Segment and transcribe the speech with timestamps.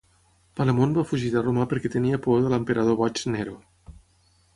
[0.59, 3.55] Palemon va fugir de Roma perquè tenia por de l'emperador boig Nero.